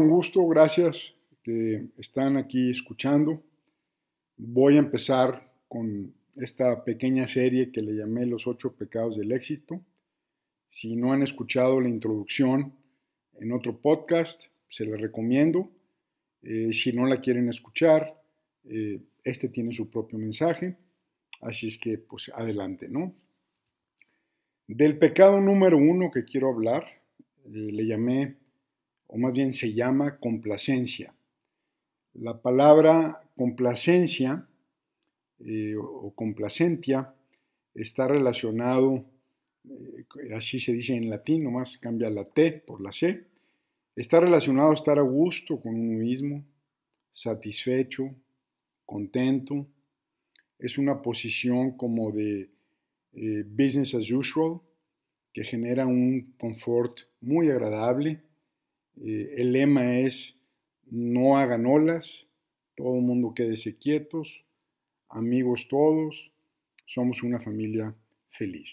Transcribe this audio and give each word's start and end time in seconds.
con 0.00 0.08
gusto, 0.08 0.46
gracias 0.46 1.12
que 1.42 1.88
están 1.98 2.38
aquí 2.38 2.70
escuchando. 2.70 3.42
Voy 4.38 4.76
a 4.76 4.78
empezar 4.78 5.52
con 5.68 6.14
esta 6.36 6.84
pequeña 6.84 7.28
serie 7.28 7.70
que 7.70 7.82
le 7.82 7.92
llamé 7.92 8.24
Los 8.24 8.46
ocho 8.46 8.72
pecados 8.72 9.18
del 9.18 9.30
éxito. 9.30 9.84
Si 10.70 10.96
no 10.96 11.12
han 11.12 11.22
escuchado 11.22 11.82
la 11.82 11.90
introducción 11.90 12.72
en 13.40 13.52
otro 13.52 13.76
podcast, 13.76 14.44
se 14.70 14.86
la 14.86 14.96
recomiendo. 14.96 15.70
Eh, 16.44 16.72
si 16.72 16.94
no 16.94 17.04
la 17.04 17.20
quieren 17.20 17.50
escuchar, 17.50 18.22
eh, 18.64 19.02
este 19.22 19.50
tiene 19.50 19.74
su 19.74 19.90
propio 19.90 20.18
mensaje. 20.18 20.78
Así 21.42 21.68
es 21.68 21.76
que, 21.76 21.98
pues, 21.98 22.30
adelante, 22.34 22.88
¿no? 22.88 23.14
Del 24.66 24.96
pecado 24.96 25.42
número 25.42 25.76
uno 25.76 26.10
que 26.10 26.24
quiero 26.24 26.48
hablar, 26.48 26.86
eh, 27.44 27.50
le 27.50 27.84
llamé, 27.86 28.39
o 29.12 29.18
más 29.18 29.32
bien 29.32 29.52
se 29.52 29.72
llama 29.72 30.18
complacencia. 30.18 31.12
La 32.14 32.40
palabra 32.40 33.20
complacencia 33.36 34.46
eh, 35.40 35.74
o 35.76 36.12
complacentia 36.14 37.12
está 37.74 38.06
relacionado, 38.06 39.04
eh, 39.68 40.34
así 40.34 40.60
se 40.60 40.72
dice 40.72 40.94
en 40.94 41.10
latín, 41.10 41.42
nomás 41.42 41.76
cambia 41.78 42.08
la 42.08 42.24
T 42.24 42.62
por 42.64 42.80
la 42.80 42.92
C, 42.92 43.24
está 43.96 44.20
relacionado 44.20 44.70
a 44.70 44.74
estar 44.74 44.98
a 44.98 45.02
gusto 45.02 45.60
con 45.60 45.74
uno 45.74 45.98
mismo, 45.98 46.44
satisfecho, 47.10 48.14
contento. 48.86 49.66
Es 50.58 50.78
una 50.78 51.02
posición 51.02 51.76
como 51.76 52.12
de 52.12 52.50
eh, 53.14 53.44
business 53.44 53.94
as 53.94 54.10
usual, 54.10 54.60
que 55.32 55.42
genera 55.42 55.86
un 55.86 56.34
confort 56.38 57.00
muy 57.20 57.50
agradable. 57.50 58.20
Eh, 58.96 59.34
el 59.38 59.52
lema 59.52 59.98
es 59.98 60.36
no 60.90 61.38
hagan 61.38 61.66
olas, 61.66 62.26
todo 62.74 62.96
el 62.96 63.02
mundo 63.02 63.34
quédese 63.34 63.76
quietos, 63.76 64.44
amigos 65.08 65.68
todos, 65.68 66.32
somos 66.86 67.22
una 67.22 67.38
familia 67.38 67.94
feliz. 68.30 68.70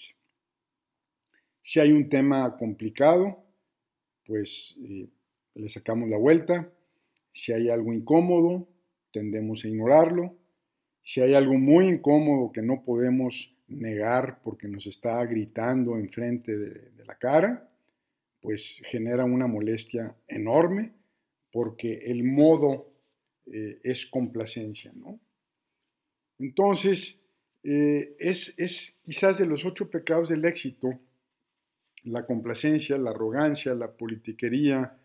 Si 1.62 1.80
hay 1.80 1.92
un 1.92 2.10
tema 2.10 2.58
complicado, 2.58 3.44
pues 4.26 4.76
eh, 4.82 5.08
le 5.56 5.70
sacamos 5.70 6.10
la 6.10 6.18
vuelta. 6.18 6.72
Si 7.34 7.52
hay 7.52 7.70
algo 7.70 7.94
incómodo, 7.94 8.68
tendemos 9.12 9.64
a 9.64 9.68
ignorarlo. 9.68 10.36
Si 11.02 11.22
hay 11.22 11.34
algo 11.34 11.54
muy 11.54 11.86
incómodo 11.86 12.52
que 12.52 12.62
no 12.62 12.84
podemos 12.84 13.54
negar 13.68 14.42
porque 14.44 14.68
nos 14.68 14.88
está 14.88 15.24
gritando 15.26 15.98
enfrente 15.98 16.58
de, 16.58 16.92
de 16.92 17.06
la 17.06 17.16
cara, 17.16 17.70
pues 18.42 18.82
genera 18.86 19.26
una 19.26 19.48
molestia 19.48 20.16
enorme 20.28 20.94
porque 21.52 22.00
el 22.06 22.24
modo 22.24 22.92
eh, 23.46 23.80
es 23.84 24.06
complacencia, 24.06 24.92
¿no? 24.96 25.20
Entonces, 26.40 27.20
eh, 27.64 28.16
es, 28.20 28.54
es, 28.58 28.96
quizás 29.04 29.38
de 29.38 29.46
los 29.46 29.66
ocho 29.66 29.90
pecados 29.90 30.30
del 30.30 30.46
éxito, 30.46 31.00
la 32.04 32.26
complacencia, 32.26 32.98
la 32.98 33.12
arrogancia, 33.12 33.74
la 33.74 33.92
politiquería, 33.92 34.98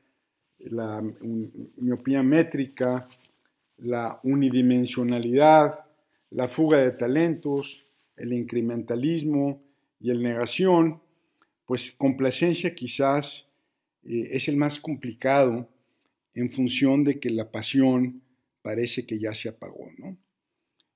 la 0.58 1.02
miopía 1.76 2.22
métrica, 2.22 3.08
la 3.78 4.20
unidimensionalidad, 4.22 5.80
la 6.30 6.48
fuga 6.48 6.78
de 6.78 6.92
talentos, 6.92 7.84
el 8.16 8.32
incrementalismo 8.32 9.60
y 9.98 10.10
el 10.10 10.22
negación, 10.22 11.01
pues 11.72 11.90
complacencia 11.92 12.74
quizás 12.74 13.46
eh, 14.04 14.28
es 14.32 14.46
el 14.46 14.58
más 14.58 14.78
complicado 14.78 15.70
en 16.34 16.52
función 16.52 17.02
de 17.02 17.18
que 17.18 17.30
la 17.30 17.50
pasión 17.50 18.20
parece 18.60 19.06
que 19.06 19.18
ya 19.18 19.32
se 19.32 19.48
apagó, 19.48 19.90
¿no? 19.96 20.18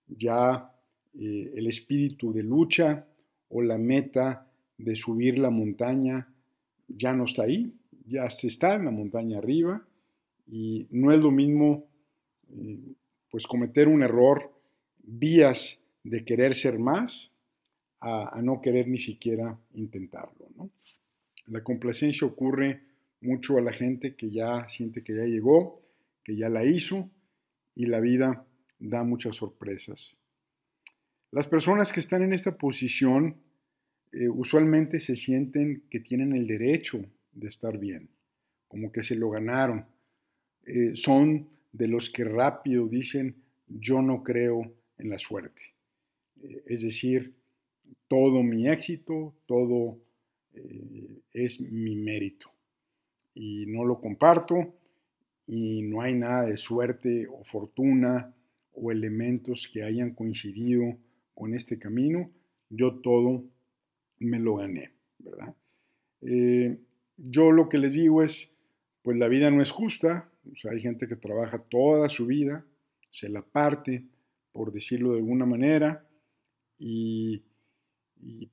Ya 0.07 0.71
eh, 1.19 1.51
el 1.57 1.67
espíritu 1.67 2.31
de 2.31 2.43
lucha 2.43 3.07
o 3.49 3.63
la 3.63 3.79
meta 3.79 4.51
de 4.77 4.95
subir 4.97 5.39
la 5.39 5.49
montaña 5.49 6.29
ya 6.89 7.15
no 7.15 7.25
está 7.25 7.45
ahí, 7.45 7.73
ya 8.07 8.29
se 8.29 8.49
está 8.49 8.75
en 8.75 8.85
la 8.85 8.91
montaña 8.91 9.39
arriba 9.39 9.83
y 10.47 10.87
no 10.91 11.11
es 11.11 11.21
lo 11.21 11.31
mismo 11.31 11.87
eh, 12.51 12.93
pues 13.31 13.47
cometer 13.47 13.89
un 13.89 14.03
error 14.03 14.53
vías 14.99 15.79
de 16.05 16.23
querer 16.23 16.55
ser 16.55 16.79
más 16.79 17.31
a, 18.01 18.41
no 18.43 18.61
querer 18.61 18.89
ni 18.89 18.99
siquiera 18.99 19.59
intentarlo. 19.75 20.49
La 21.47 21.63
complacencia 21.63 22.27
ocurre 22.27 22.83
mucho 23.21 23.59
a 23.59 23.61
la 23.61 23.73
gente 23.73 24.15
que 24.15 24.31
ya 24.31 24.69
siente 24.69 25.03
que 25.03 25.15
ya 25.15 25.25
llegó, 25.25 25.83
que 26.25 26.37
ya 26.37 26.49
la 26.49 26.65
hizo 26.65 27.11
y 27.75 27.87
la 27.87 28.01
vida 28.01 28.45
da 28.79 29.05
muchas 29.05 29.37
sorpresas. 29.37 30.17
Las 31.31 31.49
personas 31.49 31.93
que 31.93 32.01
están 32.01 32.23
en 32.23 32.33
esta 32.33 32.57
posición 32.57 33.37
eh, 34.13 34.29
usualmente 34.29 35.01
se 35.01 35.17
sienten 35.17 35.83
que 35.91 36.01
tienen 36.01 36.33
el 36.35 36.47
derecho 36.47 37.05
de 37.33 37.49
estar 37.49 37.79
bien, 37.79 38.09
como 38.69 38.93
que 38.93 39.03
se 39.03 39.15
lo 39.15 39.31
ganaron. 39.31 39.87
Eh, 40.65 40.93
son 40.95 41.49
de 41.73 41.89
los 41.89 42.11
que 42.11 42.25
rápido 42.25 42.89
dicen, 42.89 43.37
yo 43.69 44.01
no 44.03 44.23
creo 44.23 44.73
en 44.99 45.11
la 45.11 45.19
suerte. 45.19 45.63
Eh, 46.43 46.63
es 46.67 46.83
decir, 46.83 47.35
todo 48.09 48.43
mi 48.43 48.69
éxito, 48.69 49.35
todo 49.47 49.99
eh, 50.55 51.21
es 51.33 51.61
mi 51.61 51.97
mérito. 51.97 52.51
Y 53.35 53.67
no 53.67 53.85
lo 53.85 54.01
comparto 54.01 54.75
y 55.47 55.83
no 55.83 56.01
hay 56.01 56.15
nada 56.15 56.47
de 56.47 56.57
suerte 56.57 57.27
o 57.29 57.45
fortuna 57.45 58.35
o 58.73 58.91
elementos 58.91 59.71
que 59.73 59.83
hayan 59.83 60.15
coincidido 60.15 60.97
con 61.35 61.55
este 61.55 61.79
camino. 61.79 62.31
Yo 62.71 63.01
todo 63.01 63.45
me 64.19 64.39
lo 64.39 64.57
gané, 64.57 64.93
¿verdad? 65.19 65.55
Eh, 66.23 66.79
yo 67.17 67.53
lo 67.53 67.69
que 67.69 67.79
les 67.79 67.93
digo 67.93 68.23
es, 68.23 68.49
pues 69.03 69.17
la 69.17 69.29
vida 69.29 69.51
no 69.51 69.63
es 69.63 69.71
justa, 69.71 70.31
o 70.51 70.57
sea, 70.57 70.73
hay 70.73 70.81
gente 70.81 71.07
que 71.09 71.17
trabaja 71.17 71.59
toda 71.59 72.09
su 72.09 72.27
vida, 72.27 72.65
se 73.11 73.29
la 73.29 73.43
parte, 73.43 74.05
por 74.53 74.73
decirlo 74.73 75.13
de 75.13 75.19
alguna 75.19 75.47
manera, 75.47 76.07
y, 76.79 77.43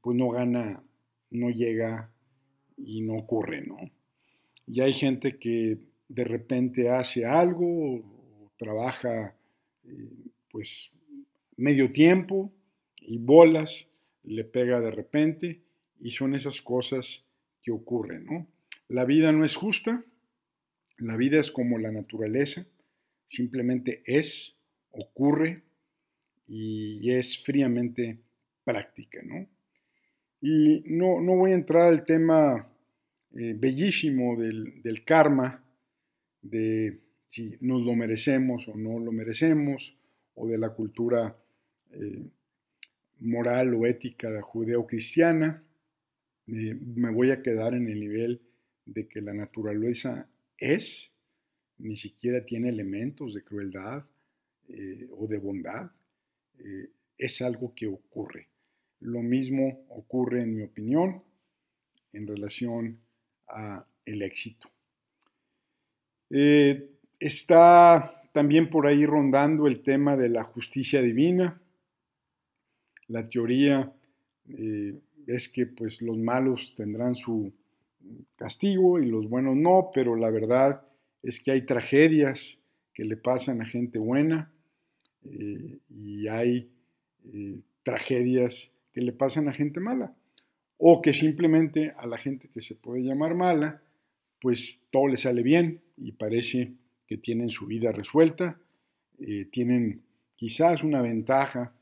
pues 0.02 0.18
no 0.18 0.30
gana, 0.30 0.84
no 1.32 1.50
llega 1.50 2.12
y 2.78 3.02
no 3.02 3.16
ocurre, 3.16 3.62
¿no? 3.62 3.78
Y 4.68 4.82
hay 4.82 4.94
gente 4.94 5.38
que 5.38 5.78
de 6.08 6.24
repente 6.24 6.90
hace 6.90 7.26
algo, 7.26 8.04
trabaja 8.58 9.36
eh, 9.86 10.10
pues 10.52 10.92
medio 11.58 11.92
tiempo 11.92 12.52
y 12.98 13.18
bolas, 13.18 13.88
le 14.24 14.44
pega 14.44 14.80
de 14.80 14.92
repente 14.92 15.62
y 16.00 16.12
son 16.12 16.36
esas 16.36 16.62
cosas 16.62 17.26
que 17.62 17.72
ocurren, 17.72 18.26
¿no? 18.26 18.48
La 18.88 19.06
vida 19.06 19.32
no 19.32 19.44
es 19.44 19.56
justa, 19.56 20.04
la 20.98 21.18
vida 21.18 21.40
es 21.40 21.52
como 21.52 21.80
la 21.80 21.92
naturaleza, 21.92 22.66
simplemente 23.28 24.04
es, 24.06 24.56
ocurre 24.92 25.64
y 26.48 27.10
es 27.12 27.40
fríamente 27.44 28.20
práctica, 28.64 29.22
¿no? 29.24 29.48
Y 30.42 30.84
no, 30.88 31.22
no 31.22 31.36
voy 31.36 31.52
a 31.52 31.56
entrar 31.56 31.84
al 31.84 32.04
tema 32.04 32.68
eh, 33.36 33.56
bellísimo 33.58 34.36
del, 34.36 35.04
karma, 35.06 35.64
de 36.42 37.00
si 37.28 37.58
nos 37.62 37.82
lo 37.82 37.96
merecemos 37.96 38.68
o 38.68 38.76
no 38.76 39.00
lo 39.00 39.12
merecemos, 39.12 39.96
o 40.36 40.48
de 40.48 40.58
la 40.58 40.70
cultura 40.70 41.38
eh, 41.92 42.28
moral 43.20 43.74
o 43.76 43.86
ética 43.86 44.42
judeo-cristiana. 44.42 45.64
Eh, 46.48 46.76
me 46.76 47.12
voy 47.12 47.32
a 47.32 47.42
quedar 47.42 47.74
en 47.74 47.88
el 47.88 48.00
nivel 48.00 48.42
de 48.86 49.08
que 49.08 49.22
la 49.22 49.34
naturaleza 49.34 50.28
es, 50.58 51.10
ni 51.78 51.96
siquiera 51.96 52.46
tiene 52.46 52.70
elementos 52.70 53.34
de 53.34 53.44
crueldad 53.44 54.06
o 55.18 55.28
de 55.28 55.38
bondad 55.38 55.92
es 57.18 57.42
algo 57.42 57.74
que 57.76 57.88
ocurre. 57.88 58.48
Lo 59.04 59.22
mismo 59.22 59.86
ocurre, 59.90 60.44
en 60.44 60.56
mi 60.56 60.64
opinión, 60.64 61.22
en 62.14 62.26
relación 62.26 63.00
a 63.50 63.86
el 64.06 64.22
éxito. 64.22 64.70
Eh, 66.30 66.90
está 67.20 68.24
también 68.32 68.70
por 68.70 68.88
ahí 68.88 69.06
rondando 69.06 69.68
el 69.68 69.82
tema 69.82 70.16
de 70.16 70.30
la 70.30 70.44
justicia 70.46 71.02
divina. 71.02 71.62
La 73.10 73.28
teoría 73.28 73.92
eh, 74.48 74.98
es 75.28 75.50
que 75.50 75.66
pues, 75.66 76.02
los 76.02 76.18
malos 76.18 76.74
tendrán 76.74 77.16
su 77.16 77.52
castigo 78.38 79.02
y 79.02 79.06
los 79.08 79.28
buenos 79.28 79.58
no, 79.58 79.92
pero 79.94 80.16
la 80.16 80.32
verdad 80.32 80.82
es 81.22 81.42
que 81.42 81.52
hay 81.52 81.66
tragedias 81.66 82.58
que 82.94 83.04
le 83.04 83.18
pasan 83.18 83.62
a 83.62 83.66
gente 83.66 84.00
buena 84.00 84.50
eh, 85.26 85.80
y 85.90 86.28
hay 86.30 86.70
tragedias 87.84 88.72
que 88.94 89.02
le 89.02 89.12
pasan 89.12 89.50
a 89.50 89.54
gente 89.54 89.80
mala 89.80 90.16
o 90.78 91.02
que 91.02 91.14
simplemente 91.14 91.94
a 91.98 92.06
la 92.06 92.18
gente 92.18 92.50
que 92.50 92.62
se 92.62 92.76
puede 92.76 93.04
llamar 93.04 93.36
mala, 93.36 93.82
pues 94.42 94.80
todo 94.92 95.08
le 95.08 95.18
sale 95.18 95.42
bien 95.42 95.82
y 95.98 96.12
parece 96.12 96.74
que 97.08 97.18
tienen 97.18 97.50
su 97.50 97.66
vida 97.68 97.92
resuelta, 97.92 98.60
eh, 99.20 99.46
tienen 99.46 100.02
quizás 100.36 100.84
una 100.84 101.02
ventaja 101.02 101.74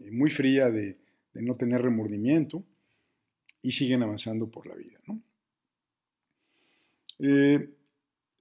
eh, 0.00 0.10
muy 0.10 0.30
fría 0.30 0.70
de, 0.70 0.98
no 1.34 1.56
tener 1.56 1.80
remordimiento 1.80 2.62
y 3.62 3.72
siguen 3.72 4.02
avanzando 4.02 4.50
por 4.50 4.66
la 4.66 4.74
vida. 4.74 4.98
Eh, 7.20 7.70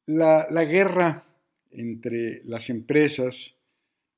la, 0.08 0.46
la, 0.52 0.66
guerra 0.66 1.24
entre 1.72 2.44
las 2.44 2.70
empresas 2.70 3.56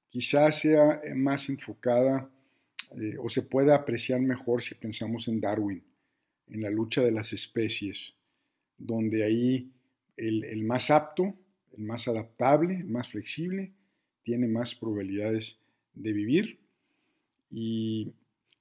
quizás 0.10 0.58
sea 0.58 1.02
más 1.14 1.50
enfocada 1.50 2.32
o 3.19 3.30
se 3.30 3.42
pueda 3.42 3.75
apreciar 3.75 4.19
mejor 4.22 4.63
si 4.63 4.75
pensamos 4.75 5.28
en 5.28 5.42
Darwin, 5.42 5.84
en 6.48 6.62
la 6.62 6.69
lucha 6.69 7.01
de 7.01 7.12
las 7.12 7.34
especies, 7.34 8.13
donde 8.78 9.24
ahí 9.24 9.72
el, 10.18 10.63
más 10.63 10.92
apto, 10.92 11.36
el 11.75 11.84
más 11.84 12.07
adaptable, 12.07 12.75
el 12.75 12.88
más 12.88 13.10
flexible, 13.10 13.72
tiene 14.24 14.48
más 14.48 14.75
probabilidades 14.75 15.57
de 15.94 16.13
vivir 16.13 16.60
y, 17.50 18.13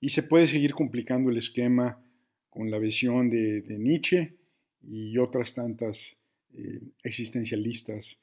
se 0.09 0.25
puede 0.25 0.49
seguir 0.49 0.75
complicando 0.75 1.31
el 1.31 1.39
esquema 1.39 2.03
con 2.51 2.71
la 2.71 2.79
visión 2.79 3.31
de, 3.31 3.63
Nietzsche 3.79 4.35
y 4.83 5.17
otras 5.17 5.55
tantas 5.55 6.17
eh, 6.55 6.81
existencialistas, 7.05 8.19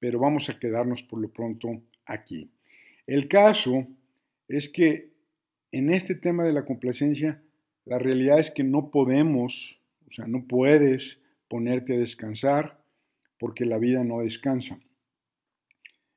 pero 0.00 0.18
vamos 0.18 0.48
a 0.48 0.58
quedarnos 0.58 1.02
por 1.04 1.20
lo 1.20 1.32
pronto 1.32 1.80
aquí. 2.06 2.50
El 3.06 3.28
caso 3.28 3.86
es 4.48 4.68
que 4.68 5.11
en 5.72 5.90
este 5.90 6.14
tema 6.14 6.44
de 6.44 6.52
la 6.52 6.64
complacencia, 6.64 7.42
la 7.86 7.98
realidad 7.98 8.38
es 8.38 8.50
que 8.50 8.62
no 8.62 8.90
podemos, 8.90 9.78
o 10.08 10.12
sea, 10.12 10.26
no 10.26 10.44
puedes 10.46 11.18
ponerte 11.48 11.94
a 11.94 11.98
descansar 11.98 12.78
porque 13.38 13.64
la 13.64 13.78
vida 13.78 14.04
no 14.04 14.20
descansa. 14.20 14.78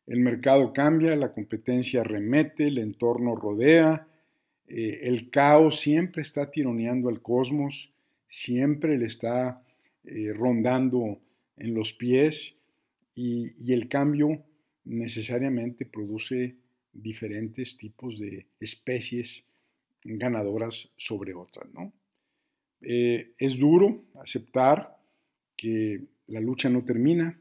El 0.05 0.19
mercado 0.19 0.73
cambia, 0.73 1.15
la 1.15 1.31
competencia 1.31 2.03
remete, 2.03 2.67
el 2.67 2.77
entorno 2.77 3.35
rodea, 3.35 4.07
eh, 4.67 4.99
el 5.03 5.31
caos 5.31 5.79
siempre 5.79 6.21
está 6.21 6.51
tironeando 6.51 7.09
al 7.09 7.21
cosmos, 7.21 7.89
siempre 8.27 8.97
le 8.97 9.05
está 9.05 9.63
eh, 10.03 10.31
rondando 10.33 11.19
en 11.57 11.73
los 11.73 11.93
pies 11.93 12.55
y, 13.15 13.53
y 13.57 13.73
el 13.73 13.87
cambio 13.87 14.43
necesariamente 14.83 15.85
produce 15.85 16.55
diferentes 16.95 17.77
tipos 17.77 18.19
de 18.19 18.47
especies 18.59 19.43
ganadoras 20.03 20.89
sobre 20.97 21.33
otras. 21.33 21.71
¿no? 21.73 21.93
Eh, 22.81 23.33
es 23.37 23.57
duro 23.57 24.03
aceptar 24.21 24.97
que 25.55 26.01
la 26.27 26.39
lucha 26.39 26.69
no 26.69 26.83
termina, 26.83 27.39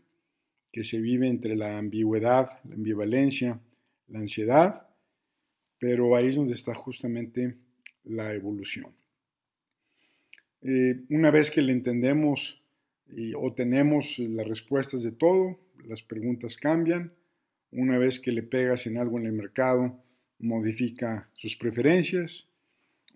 que 0.72 0.84
se 0.84 1.00
vive 1.00 1.28
entre 1.28 1.56
la 1.56 1.78
ambigüedad, 1.78 2.48
la 2.64 2.74
ambivalencia, 2.74 3.60
la 4.08 4.18
ansiedad, 4.18 4.88
pero 5.78 6.16
ahí 6.16 6.28
es 6.28 6.36
donde 6.36 6.54
está 6.54 6.74
justamente 6.74 7.56
la 8.04 8.32
evolución. 8.34 8.92
Eh, 10.62 11.02
una 11.10 11.30
vez 11.30 11.50
que 11.50 11.62
le 11.62 11.72
entendemos 11.72 12.60
y, 13.08 13.34
o 13.34 13.52
tenemos 13.52 14.18
las 14.18 14.48
respuestas 14.48 15.02
de 15.02 15.12
todo, 15.12 15.60
las 15.86 16.02
preguntas 16.02 16.56
cambian. 16.56 17.12
Una 17.76 17.98
vez 17.98 18.20
que 18.20 18.30
le 18.30 18.44
pegas 18.44 18.86
en 18.86 18.98
algo 18.98 19.18
en 19.18 19.26
el 19.26 19.32
mercado, 19.32 20.00
modifica 20.38 21.28
sus 21.34 21.56
preferencias. 21.56 22.48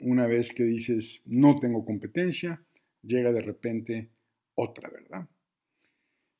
Una 0.01 0.27
vez 0.27 0.53
que 0.53 0.65
dices 0.65 1.23
no 1.27 1.61
tengo 1.61 1.85
competencia, 1.85 2.61
llega 3.03 3.33
de 3.33 3.41
repente 3.41 4.09
otra, 4.57 4.91
¿verdad? 4.91 5.29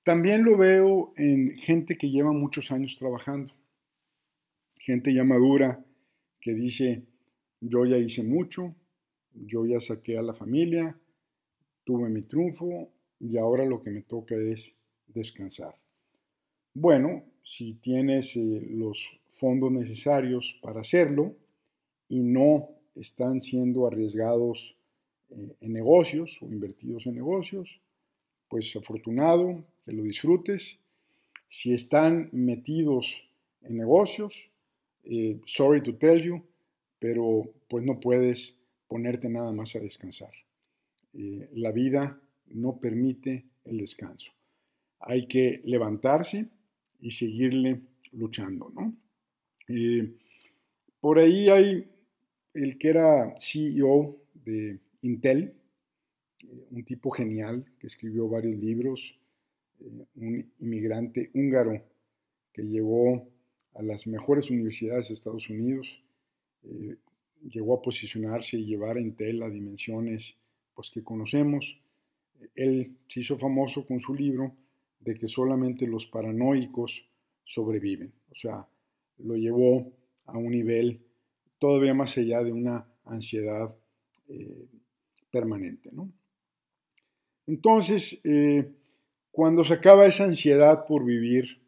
También 0.03 0.43
lo 0.43 0.57
veo 0.57 1.13
en 1.17 1.59
gente 1.59 1.97
que 1.97 2.11
lleva 2.11 2.33
muchos 2.33 2.73
años 2.73 2.97
trabajando, 2.99 3.55
gente 4.81 5.15
ya 5.15 5.23
madura 5.23 5.85
que 6.41 6.55
dice, 6.55 7.05
yo 7.61 7.85
ya 7.87 7.99
hice 7.99 8.25
mucho, 8.25 8.75
yo 9.33 9.65
ya 9.65 9.81
saqué 9.81 10.19
a 10.19 10.23
la 10.23 10.35
familia, 10.35 10.99
tuve 11.85 12.09
mi 12.09 12.23
triunfo 12.23 12.91
y 13.21 13.37
ahora 13.37 13.65
lo 13.65 13.81
que 13.81 13.91
me 13.91 14.03
toca 14.03 14.35
es 14.35 14.75
descansar. 15.07 15.77
Bueno, 16.75 17.25
si 17.49 17.73
tienes 17.73 18.37
eh, 18.37 18.67
los 18.71 18.99
fondos 19.37 19.73
necesarios 19.73 20.59
para 20.61 20.81
hacerlo 20.81 21.35
y 22.07 22.21
no 22.21 22.69
están 22.95 23.41
siendo 23.41 23.87
arriesgados 23.87 24.77
eh, 25.31 25.57
en 25.63 25.73
negocios 25.73 26.39
o 26.43 26.47
invertidos 26.47 27.07
en 27.07 27.15
negocios, 27.15 27.81
pues 28.51 28.77
afortunado, 28.77 29.65
que 29.87 29.93
lo 29.93 30.03
disfrutes. 30.03 30.77
Si 31.49 31.73
están 31.73 32.29
metidos 32.33 33.07
en 33.63 33.79
negocios, 33.79 34.35
eh, 35.05 35.41
sorry 35.47 35.83
to 35.83 35.95
tell 35.95 36.21
you, 36.23 36.43
pero 36.99 37.51
pues 37.71 37.83
no 37.83 37.99
puedes 37.99 38.59
ponerte 38.89 39.31
nada 39.31 39.55
más 39.55 39.75
a 39.75 39.81
descansar. 39.81 40.33
Eh, 41.15 41.49
la 41.55 41.73
vida 41.73 42.21
no 42.49 42.79
permite 42.79 43.47
el 43.65 43.79
descanso. 43.79 44.31
Hay 45.01 45.27
que 45.27 45.63
levantarse 45.65 46.47
y 47.01 47.11
seguirle 47.11 47.81
luchando, 48.13 48.71
¿no? 48.75 48.95
Eh, 49.69 50.15
por 51.01 51.19
ahí 51.19 51.49
hay 51.49 51.89
el 52.55 52.79
que 52.79 52.89
era 52.89 53.35
CEO 53.39 54.17
de 54.35 54.79
Intel, 55.03 55.55
un 56.71 56.85
tipo 56.85 57.11
genial 57.11 57.65
que 57.79 57.87
escribió 57.87 58.29
varios 58.29 58.59
libros, 58.59 59.15
eh, 59.81 60.07
un 60.17 60.51
inmigrante 60.59 61.31
húngaro 61.35 61.83
que 62.53 62.63
llegó 62.63 63.29
a 63.75 63.83
las 63.83 64.07
mejores 64.07 64.51
universidades 64.51 65.09
de 65.09 65.15
Estados 65.15 65.49
Unidos, 65.51 66.03
eh, 66.65 66.97
llegó 67.49 67.75
a 67.75 67.83
posicionarse 67.83 68.57
y 68.57 68.67
llevar 68.67 68.97
a 68.97 69.01
Intel 69.01 69.43
a 69.43 69.49
dimensiones 69.49 70.35
pues, 70.75 70.91
que 70.91 71.05
conocemos. 71.05 71.79
Él 72.55 72.97
se 73.07 73.21
hizo 73.21 73.39
famoso 73.39 73.87
con 73.87 74.01
su 74.01 74.15
libro 74.15 74.53
de 75.01 75.15
que 75.15 75.29
solamente 75.29 75.87
los 75.87 76.07
paranoicos 76.07 77.05
sobreviven. 77.45 78.13
O 78.31 78.35
sea, 78.35 78.67
lo 79.19 79.37
llevó 79.37 79.93
a 80.27 80.37
un 80.39 80.51
nivel 80.51 81.01
todavía 81.59 81.95
más 81.95 82.17
allá 82.19 82.43
de 82.43 82.53
una 82.53 82.87
ansiedad 83.05 83.75
eh, 84.29 84.67
permanente. 85.31 85.91
¿no? 85.93 86.13
Entonces, 87.47 88.19
eh, 88.25 88.71
cuando 89.31 89.65
se 89.65 89.75
acaba 89.75 90.07
esa 90.07 90.25
ansiedad 90.25 90.87
por 90.87 91.05
vivir, 91.05 91.59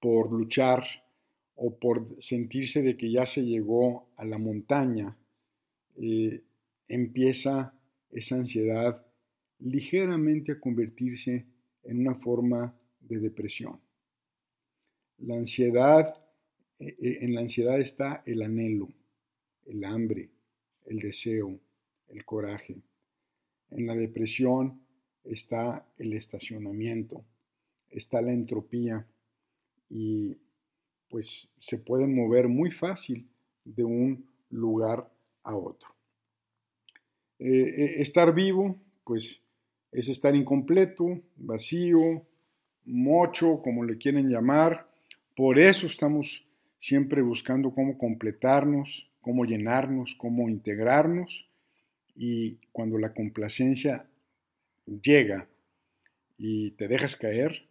por 0.00 0.32
luchar 0.32 0.84
o 1.56 1.76
por 1.76 2.16
sentirse 2.20 2.82
de 2.82 2.96
que 2.96 3.10
ya 3.10 3.26
se 3.26 3.42
llegó 3.42 4.08
a 4.16 4.24
la 4.24 4.38
montaña, 4.38 5.16
eh, 5.96 6.42
empieza 6.88 7.74
esa 8.10 8.36
ansiedad 8.36 9.04
ligeramente 9.58 10.52
a 10.52 10.60
convertirse 10.60 11.44
en 11.84 12.00
una 12.00 12.14
forma 12.14 12.74
de 13.00 13.18
depresión. 13.18 13.80
La 15.18 15.34
ansiedad, 15.34 16.14
eh, 16.78 16.96
en 17.00 17.34
la 17.34 17.40
ansiedad 17.40 17.80
está 17.80 18.22
el 18.26 18.42
anhelo, 18.42 18.88
el 19.66 19.84
hambre, 19.84 20.30
el 20.86 20.98
deseo, 20.98 21.58
el 22.08 22.24
coraje. 22.24 22.76
En 23.70 23.86
la 23.86 23.94
depresión 23.94 24.80
está 25.24 25.86
el 25.98 26.12
estacionamiento, 26.14 27.24
está 27.90 28.20
la 28.22 28.32
entropía 28.32 29.06
y 29.88 30.36
pues 31.08 31.48
se 31.58 31.78
pueden 31.78 32.14
mover 32.14 32.48
muy 32.48 32.70
fácil 32.70 33.28
de 33.64 33.84
un 33.84 34.28
lugar 34.50 35.10
a 35.42 35.56
otro. 35.56 35.88
Eh, 37.38 37.48
eh, 37.48 38.02
estar 38.02 38.34
vivo, 38.34 38.78
pues 39.04 39.40
es 39.92 40.08
estar 40.08 40.34
incompleto, 40.34 41.20
vacío, 41.36 42.26
mocho, 42.84 43.60
como 43.62 43.84
le 43.84 43.98
quieren 43.98 44.28
llamar. 44.28 44.88
Por 45.36 45.58
eso 45.58 45.86
estamos 45.86 46.44
siempre 46.78 47.22
buscando 47.22 47.72
cómo 47.72 47.98
completarnos, 47.98 49.08
cómo 49.20 49.44
llenarnos, 49.44 50.14
cómo 50.16 50.48
integrarnos. 50.48 51.46
Y 52.14 52.58
cuando 52.72 52.98
la 52.98 53.14
complacencia 53.14 54.06
llega 54.86 55.48
y 56.36 56.72
te 56.72 56.88
dejas 56.88 57.16
caer, 57.16 57.66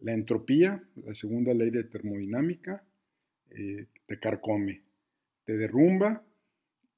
la 0.00 0.12
entropía, 0.12 0.82
la 0.96 1.14
segunda 1.14 1.54
ley 1.54 1.70
de 1.70 1.84
termodinámica, 1.84 2.84
eh, 3.50 3.86
te 4.06 4.18
carcome, 4.18 4.82
te 5.44 5.56
derrumba 5.56 6.24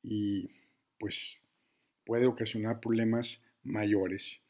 y 0.02 0.48
pues 0.98 1.36
puede 2.04 2.26
ocasionar 2.26 2.80
problemas 2.80 3.42
mayores. 3.62 4.40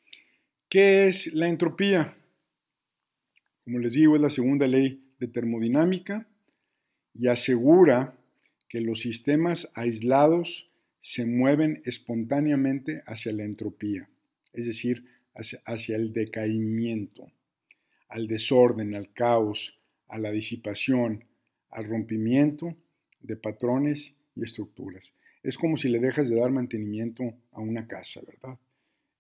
¿Qué 0.75 1.07
es 1.07 1.33
la 1.33 1.47
entropía? 1.47 2.16
Como 3.62 3.78
les 3.78 3.93
digo, 3.93 4.16
es 4.16 4.21
la 4.21 4.28
segunda 4.28 4.66
ley 4.66 5.04
de 5.21 5.28
termodinámica 5.28 6.26
y 7.14 7.28
asegura 7.28 8.19
que 8.69 8.81
los 8.81 8.99
sistemas 8.99 9.71
aislados 9.76 10.66
se 10.99 11.26
mueven 11.26 11.81
espontáneamente 11.85 13.04
hacia 13.07 13.31
la 13.31 13.45
entropía 13.45 14.09
es 14.52 14.66
decir, 14.66 15.04
hacia, 15.37 15.95
el 15.95 16.12
decaimiento, 16.12 17.31
al 18.09 18.26
desorden, 18.26 18.97
al 18.97 19.12
caos, 19.12 19.78
a 20.09 20.19
la 20.19 20.33
disipación, 20.33 21.23
al 21.71 21.85
rompimiento 21.85 22.75
de 23.21 23.37
patrones 23.37 24.12
y 24.35 24.43
estructuras. 24.43 25.12
Es 25.45 25.57
como 25.57 25.76
si 25.76 25.88
le 25.88 26.00
dejas 26.00 26.28
de 26.28 26.35
dar 26.35 26.50
mantenimiento 26.50 27.33
a 27.52 27.61
una 27.61 27.87
casa, 27.87 28.23
¿verdad? 28.26 28.59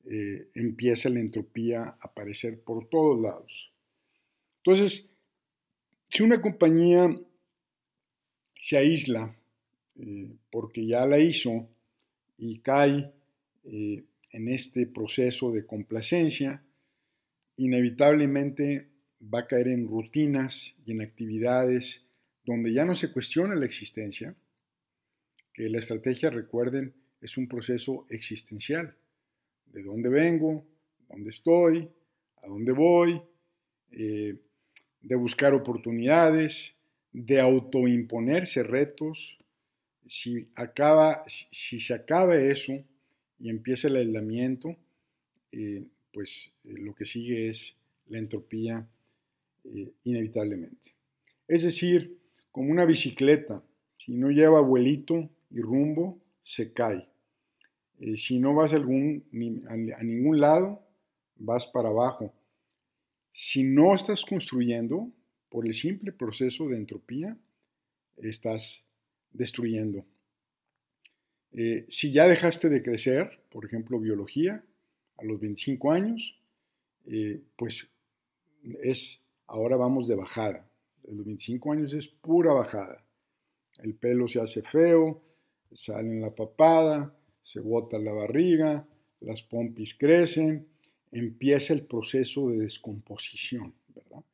Eh, 0.06 0.48
empieza 0.54 1.08
la 1.08 1.20
entropía 1.20 1.82
a 1.82 1.98
aparecer 2.00 2.60
por 2.60 2.88
todos 2.88 3.20
lados. 3.20 3.72
Entonces, 4.58 5.08
si 6.10 6.22
una 6.22 6.42
compañía 6.42 7.08
se 8.60 8.76
aísla 8.76 9.34
eh, 9.96 10.30
porque 10.50 10.86
ya 10.86 11.06
la 11.06 11.18
hizo 11.18 11.68
y 12.36 12.58
cae 12.58 13.12
eh, 13.64 14.04
en 14.32 14.48
este 14.48 14.86
proceso 14.86 15.52
de 15.52 15.64
complacencia, 15.64 16.62
inevitablemente 17.56 18.88
va 19.22 19.40
a 19.40 19.46
caer 19.46 19.68
en 19.68 19.86
rutinas 19.86 20.74
y 20.84 20.92
en 20.92 21.02
actividades 21.02 22.04
donde 22.44 22.72
ya 22.72 22.84
no 22.84 22.94
se 22.94 23.10
cuestiona 23.12 23.54
la 23.54 23.64
existencia, 23.64 24.34
que 25.52 25.68
la 25.68 25.78
estrategia, 25.78 26.30
recuerden, 26.30 26.94
es 27.20 27.38
un 27.38 27.48
proceso 27.48 28.06
existencial. 28.10 28.96
¿De 29.74 29.82
dónde 29.82 30.08
vengo? 30.08 30.64
¿Dónde 31.08 31.30
estoy? 31.30 31.90
¿A 32.42 32.46
dónde 32.46 32.70
voy? 32.70 33.20
Eh, 33.90 34.36
de 35.02 35.16
buscar 35.16 35.52
oportunidades, 35.52 36.76
de 37.12 37.40
autoimponerse 37.40 38.62
retos. 38.62 39.36
Si, 40.06 40.46
acaba, 40.54 41.24
si 41.26 41.80
se 41.80 41.92
acaba 41.92 42.36
eso, 42.36 42.72
y 43.40 43.50
empieza 43.50 43.88
el 43.88 43.96
aislamiento, 43.96 44.76
eh, 45.50 45.82
pues 46.12 46.52
eh, 46.62 46.74
lo 46.78 46.94
que 46.94 47.04
sigue 47.04 47.48
es 47.48 47.76
la 48.06 48.18
entropía 48.18 48.86
inevitablemente. 50.04 50.94
Es 51.48 51.64
decir, 51.64 52.16
como 52.52 52.70
una 52.70 52.84
bicicleta, 52.84 53.60
si 53.98 54.12
no 54.12 54.30
lleva 54.30 54.58
abuelito 54.58 55.30
y 55.50 55.60
rumbo, 55.62 56.20
se 56.44 56.72
cae. 56.72 57.08
Si 58.16 58.38
no 58.38 58.54
vas 58.54 58.72
a 58.74 58.78
ningún 58.78 60.40
lado, 60.40 60.82
vas 61.36 61.66
para 61.66 61.88
abajo. 61.88 62.32
Si 63.32 63.62
no 63.62 63.94
estás 63.94 64.24
construyendo, 64.24 65.10
por 65.48 65.66
el 65.66 65.74
simple 65.74 66.12
proceso 66.12 66.68
de 66.68 66.76
entropía, 66.76 67.36
estás 68.16 68.84
destruyendo. 69.32 70.04
Eh, 71.52 71.86
si 71.88 72.12
ya 72.12 72.26
dejaste 72.26 72.68
de 72.68 72.82
crecer, 72.82 73.40
por 73.50 73.64
ejemplo, 73.64 74.00
biología, 74.00 74.64
a 75.16 75.24
los 75.24 75.38
25 75.40 75.92
años, 75.92 76.36
eh, 77.06 77.40
pues 77.56 77.88
es, 78.82 79.20
ahora 79.46 79.76
vamos 79.76 80.08
de 80.08 80.16
bajada. 80.16 80.66
A 81.08 81.12
los 81.12 81.24
25 81.24 81.72
años 81.72 81.92
es 81.92 82.08
pura 82.08 82.52
bajada. 82.52 83.04
El 83.78 83.94
pelo 83.94 84.26
se 84.26 84.40
hace 84.40 84.62
feo, 84.62 85.22
sale 85.72 86.08
en 86.08 86.20
la 86.20 86.34
papada, 86.34 87.14
se 87.44 87.60
bota 87.60 87.96
la 88.00 88.12
barriga, 88.12 88.84
las 89.20 89.42
pompis 89.42 89.94
crecen, 89.94 90.66
empieza 91.12 91.72
el 91.72 91.82
proceso 91.82 92.48
de 92.48 92.58
descomposición, 92.58 93.72
¿verdad? 93.94 94.24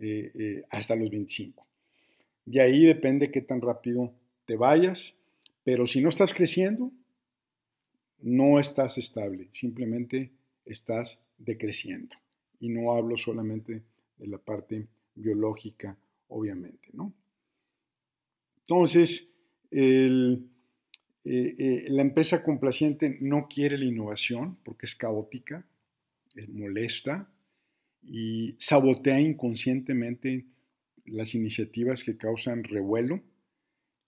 Eh, 0.00 0.64
hasta 0.70 0.96
los 0.96 1.08
25. 1.08 1.64
De 2.44 2.60
ahí 2.60 2.84
depende 2.84 3.30
qué 3.30 3.42
tan 3.42 3.60
rápido 3.60 4.12
te 4.44 4.56
vayas 4.56 5.14
pero 5.66 5.88
si 5.88 6.00
no 6.00 6.10
estás 6.10 6.32
creciendo, 6.32 6.92
no 8.22 8.60
estás 8.60 8.98
estable, 8.98 9.48
simplemente 9.52 10.30
estás 10.64 11.20
decreciendo. 11.38 12.14
Y 12.60 12.68
no 12.68 12.92
hablo 12.92 13.16
solamente 13.16 13.82
de 14.16 14.26
la 14.28 14.38
parte 14.38 14.86
biológica, 15.16 15.96
obviamente, 16.28 16.90
¿no? 16.92 17.12
Entonces, 18.60 19.26
eh, 21.28 21.56
eh, 21.58 21.86
la 21.88 22.02
empresa 22.02 22.44
complaciente 22.44 23.18
no 23.20 23.48
quiere 23.48 23.76
la 23.76 23.84
innovación 23.84 24.58
porque 24.62 24.86
es 24.86 24.94
caótica, 24.94 25.66
es 26.36 26.48
molesta 26.48 27.28
y 28.00 28.54
sabotea 28.60 29.18
inconscientemente 29.18 30.44
las 31.04 31.34
iniciativas 31.34 32.04
que 32.04 32.16
causan 32.16 32.62
revuelo 32.62 33.20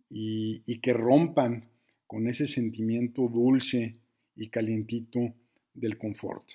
y, 0.09 0.79
que 0.79 0.93
rompan 0.93 1.65
con 2.07 2.29
ese 2.29 2.47
sentimiento 2.47 3.27
dulce 3.27 3.97
y 4.37 4.49
calientito 4.49 5.35
del 5.75 5.99
confort. 5.99 6.49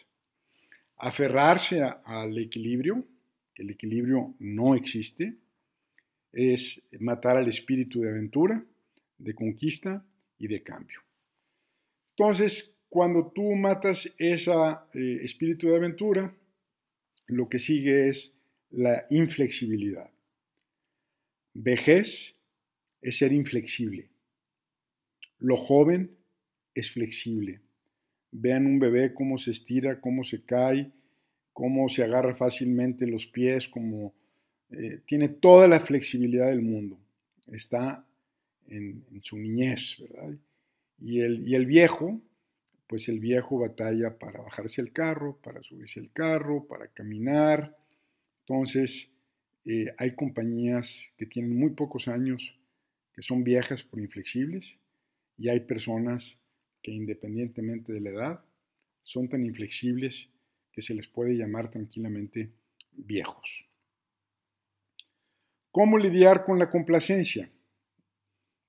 Aferrarse 0.95 1.81
al 1.81 2.37
equilibrio, 2.37 3.03
que 3.53 3.63
el 3.63 3.71
equilibrio 3.71 4.33
no 4.39 4.75
existe, 4.75 5.35
es 6.31 6.81
matar 7.01 7.35
al 7.35 7.49
espíritu 7.49 7.99
de 7.99 8.11
aventura, 8.11 8.63
de 9.17 9.35
conquista 9.35 10.05
y 10.43 10.47
de 10.47 10.61
cambio. 10.61 10.99
Entonces, 12.17 12.75
cuando 12.89 13.31
tú 13.33 13.53
matas 13.53 14.13
ese 14.17 14.51
eh, 14.51 15.19
espíritu 15.23 15.69
de 15.69 15.77
aventura, 15.77 16.35
lo 17.27 17.47
que 17.47 17.59
sigue 17.59 18.09
es 18.09 18.33
la 18.69 19.05
inflexibilidad. 19.09 20.11
Vejez 21.53 22.35
es 23.01 23.17
ser 23.17 23.31
inflexible. 23.31 24.09
Lo 25.39 25.55
joven 25.55 26.11
es 26.75 26.91
flexible. 26.91 27.61
Vean 28.31 28.65
un 28.65 28.79
bebé 28.79 29.13
cómo 29.13 29.37
se 29.37 29.51
estira, 29.51 30.01
cómo 30.01 30.25
se 30.25 30.43
cae, 30.43 30.91
cómo 31.53 31.87
se 31.87 32.03
agarra 32.03 32.35
fácilmente 32.35 33.07
los 33.07 33.27
pies, 33.27 33.69
cómo 33.69 34.13
eh, 34.71 34.99
tiene 35.05 35.29
toda 35.29 35.69
la 35.69 35.79
flexibilidad 35.79 36.47
del 36.47 36.63
mundo. 36.63 36.99
Está 37.47 38.05
en, 38.67 39.03
su 39.21 39.37
niñez, 39.37 39.97
¿verdad? 39.99 40.35
Y 40.99 41.21
el, 41.21 41.47
y 41.47 41.55
el 41.55 41.65
viejo, 41.65 42.21
pues 42.87 43.09
el 43.09 43.19
viejo 43.19 43.59
batalla 43.59 44.17
para 44.17 44.41
bajarse 44.41 44.81
el 44.81 44.91
carro, 44.91 45.37
para 45.43 45.61
subirse 45.63 45.99
el 45.99 46.11
carro, 46.11 46.65
para 46.67 46.87
caminar. 46.87 47.75
Entonces, 48.41 49.09
eh, 49.65 49.93
hay 49.97 50.15
compañías 50.15 51.09
que 51.17 51.25
tienen 51.25 51.57
muy 51.57 51.71
pocos 51.71 52.07
años 52.07 52.55
que 53.13 53.21
son 53.21 53.43
viejas 53.43 53.83
por 53.83 53.99
inflexibles 53.99 54.77
y 55.37 55.49
hay 55.49 55.61
personas 55.61 56.37
que 56.81 56.91
independientemente 56.91 57.93
de 57.93 58.01
la 58.01 58.09
edad 58.09 58.45
son 59.03 59.29
tan 59.29 59.45
inflexibles 59.45 60.29
que 60.71 60.81
se 60.81 60.93
les 60.93 61.07
puede 61.07 61.35
llamar 61.35 61.69
tranquilamente 61.69 62.51
viejos. 62.91 63.65
¿Cómo 65.71 65.97
lidiar 65.97 66.43
con 66.43 66.59
la 66.59 66.69
complacencia? 66.69 67.49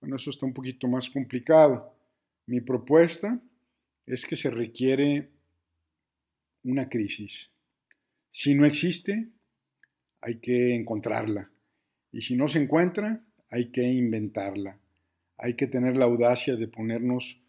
Bueno, 0.04 0.16
eso 0.16 0.28
está 0.28 0.44
un 0.44 0.52
poquito 0.52 0.86
más 0.86 1.08
complicado. 1.08 1.96
Mi 2.44 2.60
propuesta 2.60 3.40
es 4.04 4.26
que 4.26 4.36
se 4.36 4.50
requiere 4.50 5.30
una 6.62 6.90
crisis. 6.90 7.50
Si 8.30 8.54
no 8.54 8.66
existe, 8.66 9.30
hay 10.20 10.40
que 10.40 10.74
encontrarla. 10.74 11.50
Y 12.12 12.20
si 12.20 12.36
no 12.36 12.48
se 12.48 12.58
encuentra, 12.58 13.24
hay 13.48 13.70
que 13.70 13.82
inventarla, 13.82 14.78
hay 15.38 15.54
que 15.54 15.68
tener 15.68 15.96
la 15.96 16.04
audacia 16.04 16.54
de 16.54 16.68
ponernos 16.68 17.40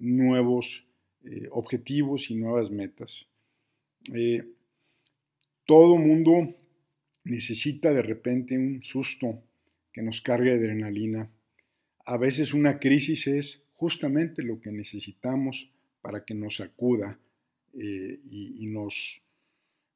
nuevos 0.00 0.84
eh, 1.22 1.46
objetivos 1.52 2.32
y 2.32 2.34
nuevas 2.34 2.72
metas. 2.72 3.28
Eh, 4.12 4.44
todo 5.66 5.98
mundo 5.98 6.52
necesita 7.22 7.92
de 7.92 8.02
repente 8.02 8.58
un 8.58 8.82
susto 8.82 9.40
que 9.92 10.02
nos 10.02 10.20
cargue 10.20 10.50
adrenalina. 10.50 11.30
A 12.04 12.16
veces 12.16 12.52
una 12.52 12.78
crisis 12.78 13.26
es 13.26 13.62
justamente 13.74 14.42
lo 14.42 14.60
que 14.60 14.72
necesitamos 14.72 15.70
para 16.00 16.24
que 16.24 16.34
nos 16.34 16.56
sacuda 16.56 17.18
eh, 17.74 18.20
y, 18.30 18.66
nos, 18.66 19.22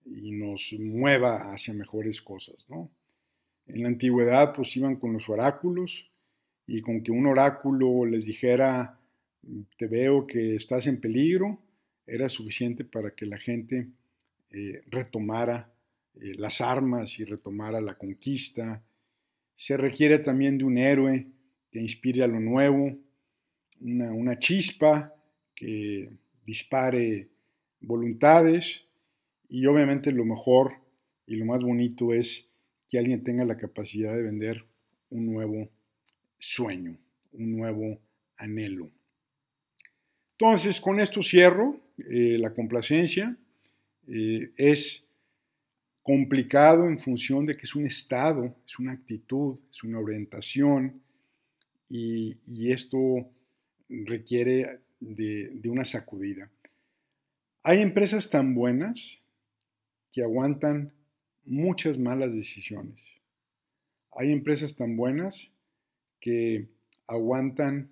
y 0.04 0.32
nos 0.32 0.74
mueva 0.78 1.52
hacia 1.52 1.74
mejores 1.74 2.22
cosas, 2.22 2.66
¿no? 2.68 2.90
En 3.66 3.82
la 3.82 3.88
antigüedad 3.88 4.54
pues 4.54 4.76
iban 4.76 4.96
con 4.96 5.12
los 5.12 5.28
oráculos 5.28 6.08
y 6.66 6.80
con 6.80 7.02
que 7.02 7.10
un 7.10 7.26
oráculo 7.26 8.04
les 8.06 8.24
dijera, 8.24 8.98
te 9.76 9.86
veo 9.88 10.26
que 10.26 10.54
estás 10.54 10.86
en 10.86 11.00
peligro, 11.00 11.58
era 12.06 12.28
suficiente 12.28 12.84
para 12.84 13.10
que 13.10 13.26
la 13.26 13.38
gente 13.38 13.88
eh, 14.50 14.82
retomara 14.86 15.72
eh, 16.14 16.34
las 16.36 16.60
armas 16.60 17.18
y 17.18 17.24
retomara 17.24 17.80
la 17.80 17.98
conquista. 17.98 18.82
Se 19.54 19.76
requiere 19.76 20.20
también 20.20 20.58
de 20.58 20.64
un 20.64 20.78
héroe 20.78 21.26
que 21.70 21.80
inspire 21.80 22.22
a 22.22 22.26
lo 22.26 22.40
nuevo, 22.40 22.96
una, 23.80 24.12
una 24.12 24.38
chispa 24.38 25.14
que 25.54 26.10
dispare 26.44 27.28
voluntades 27.80 28.84
y 29.48 29.66
obviamente 29.66 30.12
lo 30.12 30.24
mejor 30.24 30.74
y 31.26 31.36
lo 31.36 31.44
más 31.44 31.62
bonito 31.62 32.12
es 32.12 32.46
que 32.88 32.98
alguien 32.98 33.24
tenga 33.24 33.44
la 33.44 33.56
capacidad 33.56 34.14
de 34.14 34.22
vender 34.22 34.64
un 35.10 35.26
nuevo 35.26 35.68
sueño, 36.38 36.96
un 37.32 37.56
nuevo 37.56 37.98
anhelo. 38.36 38.90
Entonces, 40.32 40.80
con 40.80 41.00
esto 41.00 41.22
cierro 41.22 41.80
eh, 41.98 42.36
la 42.38 42.52
complacencia. 42.52 43.36
eh, 44.08 44.52
es 44.56 45.04
complicado 46.02 46.86
en 46.86 47.00
función 47.00 47.46
de 47.46 47.56
que 47.56 47.62
es 47.62 47.74
un 47.74 47.86
estado, 47.86 48.54
es 48.64 48.78
una 48.78 48.92
actitud, 48.92 49.58
es 49.72 49.82
una 49.82 49.98
orientación 49.98 51.02
y, 51.88 52.36
esto 52.72 53.30
requiere 53.88 54.80
de, 55.00 55.60
una 55.68 55.84
sacudida. 55.84 56.50
Hay 57.62 57.80
empresas 57.80 58.30
tan 58.30 58.54
buenas 58.54 59.18
que 60.12 60.22
aguantan 60.22 60.92
muchas 61.44 61.98
malas 61.98 62.32
decisiones. 62.32 63.00
Hay 64.12 64.32
empresas 64.32 64.76
tan 64.76 64.96
buenas 64.96 65.50
que 66.20 66.68
aguantan 67.06 67.90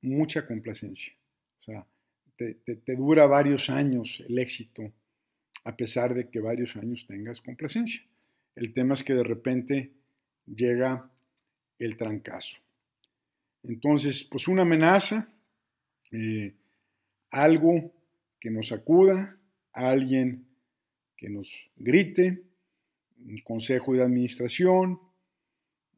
mucha 0.00 0.46
complacencia. 0.46 1.12
O 1.60 1.62
sea, 1.62 1.86
te 2.36 2.96
dura 2.96 3.26
varios 3.26 3.68
años 3.68 4.22
el 4.26 4.38
éxito 4.38 4.92
a 5.64 5.76
pesar 5.76 6.14
de 6.14 6.28
que 6.28 6.40
varios 6.40 6.76
años 6.76 7.04
tengas 7.06 7.40
complacencia. 7.40 8.02
El 8.56 8.72
tema 8.72 8.94
es 8.94 9.04
que 9.04 9.14
de 9.14 9.24
repente 9.24 9.92
llega 10.46 11.10
el 11.78 11.96
trancazo. 11.96 12.56
Entonces, 13.62 14.24
pues 14.24 14.48
una 14.48 14.62
amenaza, 14.62 15.28
eh, 16.12 16.54
algo 17.30 17.92
que 18.40 18.50
nos 18.50 18.72
acuda, 18.72 19.38
alguien 19.72 20.46
que 21.16 21.28
nos 21.28 21.52
grite, 21.76 22.42
un 23.18 23.38
consejo 23.42 23.94
de 23.94 24.02
administración, 24.02 24.98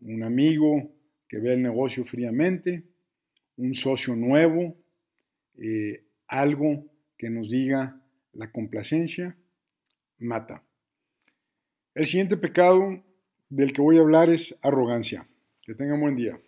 un 0.00 0.25
amigo 0.25 0.92
que 1.28 1.38
ve 1.38 1.54
el 1.54 1.62
negocio 1.62 2.04
fríamente, 2.04 2.83
un 3.57 3.75
socio 3.75 4.16
nuevo, 4.16 4.76
eh, 5.57 6.04
algo 6.26 6.87
que 7.16 7.31
nos 7.31 7.49
diga 7.49 8.00
la 8.33 8.50
complacencia 8.50 9.37
mata. 10.19 10.64
El 11.95 12.07
siguiente 12.07 12.37
pecado 12.37 13.02
del 13.49 13.73
que 13.73 13.83
voy 13.83 13.99
a 13.99 14.00
hablar 14.00 14.31
es 14.31 14.57
arrogancia. 14.62 15.26
Que 15.62 15.75
tengan 15.75 16.00
buen 16.00 16.16
día. 16.16 16.40